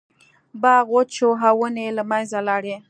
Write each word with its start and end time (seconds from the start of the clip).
باغ 0.61 0.85
وچ 0.95 1.09
شو 1.17 1.29
او 1.47 1.55
ونې 1.59 1.83
یې 1.87 1.95
له 1.97 2.03
منځه 2.09 2.39
لاړې. 2.47 2.75